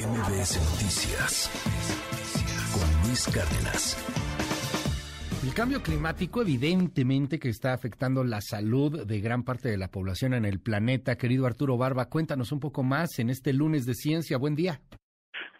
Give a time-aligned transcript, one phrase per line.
[0.00, 1.52] MBS Noticias
[2.72, 4.00] con Luis Cárdenas.
[5.44, 10.32] El cambio climático evidentemente que está afectando la salud de gran parte de la población
[10.32, 11.18] en el planeta.
[11.18, 14.38] Querido Arturo Barba, cuéntanos un poco más en este lunes de ciencia.
[14.38, 14.80] Buen día.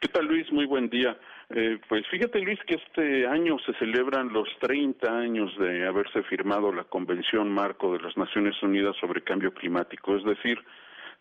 [0.00, 0.50] ¿Qué tal Luis?
[0.52, 1.18] Muy buen día.
[1.50, 6.72] Eh, pues fíjate Luis que este año se celebran los 30 años de haberse firmado
[6.72, 10.16] la Convención Marco de las Naciones Unidas sobre Cambio Climático.
[10.16, 10.58] Es decir,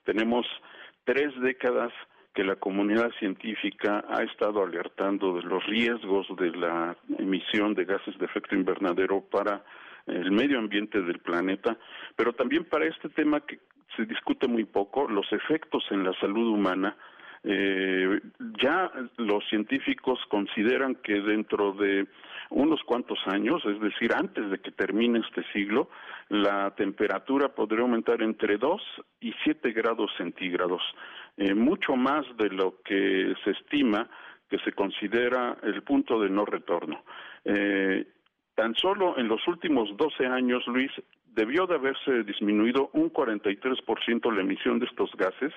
[0.05, 0.45] tenemos
[1.03, 1.91] tres décadas
[2.33, 8.17] que la comunidad científica ha estado alertando de los riesgos de la emisión de gases
[8.17, 9.63] de efecto invernadero para
[10.05, 11.77] el medio ambiente del planeta,
[12.15, 13.59] pero también para este tema que
[13.95, 16.95] se discute muy poco, los efectos en la salud humana.
[17.43, 18.19] Eh,
[18.61, 22.05] ya los científicos consideran que dentro de
[22.49, 25.89] unos cuantos años, es decir, antes de que termine este siglo,
[26.29, 28.81] la temperatura podría aumentar entre 2
[29.21, 30.81] y 7 grados centígrados,
[31.39, 34.09] eh, mucho más de lo que se estima
[34.49, 37.03] que se considera el punto de no retorno.
[37.45, 38.05] Eh,
[38.55, 40.91] tan solo en los últimos 12 años, Luis,
[41.27, 45.53] debió de haberse disminuido un 43% la emisión de estos gases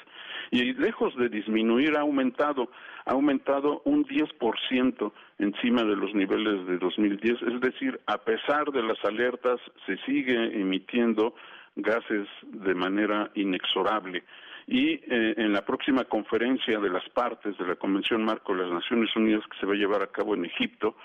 [0.53, 2.71] y lejos de disminuir ha aumentado,
[3.05, 8.83] ha aumentado un 10% encima de los niveles de 2010, es decir, a pesar de
[8.85, 11.35] las alertas se sigue emitiendo
[11.75, 14.23] gases de manera inexorable.
[14.73, 18.73] Y eh, en la próxima conferencia de las partes de la Convención Marco de las
[18.73, 20.97] Naciones Unidas que se va a llevar a cabo en Egipto,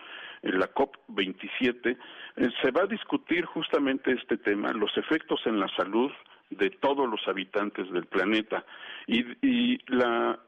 [0.42, 1.98] en la COP27,
[2.38, 6.10] eh, se va a discutir justamente este tema, los efectos en la salud
[6.50, 8.64] de todos los habitantes del planeta.
[9.06, 10.40] Y, y la,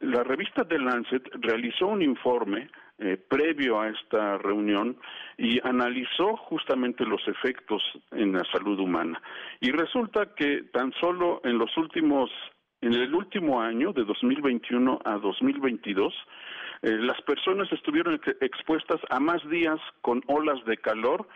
[0.00, 4.96] la revista The Lancet realizó un informe eh, previo a esta reunión
[5.36, 9.20] y analizó justamente los efectos en la salud humana.
[9.60, 12.30] Y resulta que tan solo en los últimos,
[12.84, 16.12] en el último año, de 2021 a 2022,
[16.82, 21.26] eh, las personas estuvieron expuestas a más días con olas de calor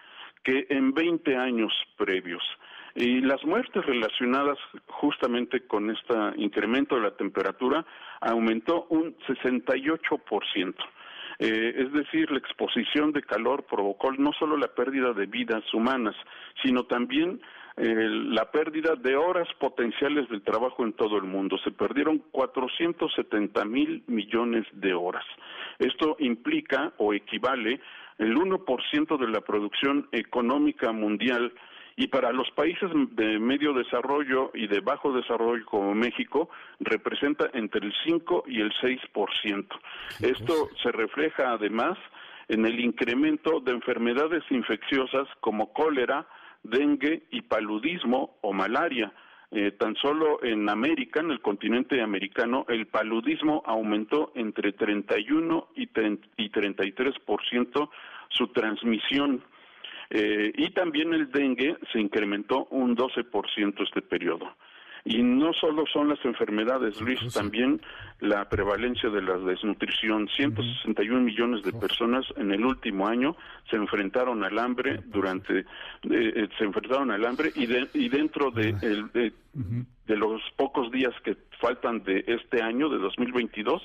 [0.44, 2.42] que en 20 años previos.
[2.94, 4.58] Y las muertes relacionadas
[4.88, 7.86] justamente con este incremento de la temperatura
[8.20, 10.74] aumentó un 68%.
[11.38, 16.16] Eh, es decir, la exposición de calor provocó no solo la pérdida de vidas humanas,
[16.62, 17.40] sino también
[17.78, 21.56] la pérdida de horas potenciales del trabajo en todo el mundo.
[21.62, 25.24] Se perdieron 470 mil millones de horas.
[25.78, 27.80] Esto implica o equivale
[28.18, 31.52] el 1% de la producción económica mundial
[31.96, 37.86] y para los países de medio desarrollo y de bajo desarrollo como México representa entre
[37.86, 39.66] el 5 y el 6%.
[40.20, 41.98] Esto se refleja además
[42.48, 46.26] en el incremento de enfermedades infecciosas como cólera,
[46.62, 49.12] dengue y paludismo o malaria.
[49.50, 55.84] Eh, tan solo en América, en el continente americano, el paludismo aumentó entre 31 y,
[55.84, 57.90] y 33%
[58.28, 59.42] su transmisión.
[60.10, 64.54] Eh, y también el dengue se incrementó un 12% este periodo.
[65.10, 67.80] Y no solo son las enfermedades, Luis, también
[68.20, 70.28] la prevalencia de la desnutrición.
[70.28, 73.34] 161 millones de personas en el último año
[73.70, 75.64] se enfrentaron al hambre durante, eh,
[76.10, 77.64] eh, se enfrentaron al hambre y,
[77.94, 83.82] y dentro de, el, de los pocos días que faltan de este año, de 2022,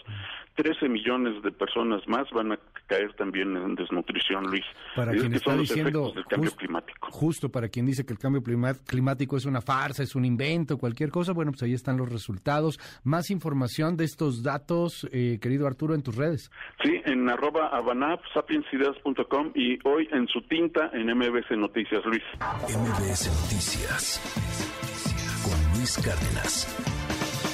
[0.55, 4.65] 13 millones de personas más van a caer también en desnutrición, Luis.
[4.95, 7.07] Para quien está diciendo del cambio climático.
[7.11, 8.43] Justo para quien dice que el cambio
[8.85, 12.79] climático es una farsa, es un invento, cualquier cosa, bueno, pues ahí están los resultados.
[13.03, 16.51] Más información de estos datos, eh, querido Arturo, en tus redes.
[16.83, 22.23] Sí, en arroba abanap, sapiensideas.com y hoy en su tinta en MBS Noticias, Luis.
[22.69, 24.21] MBS Noticias
[25.43, 27.52] con Luis Cárdenas.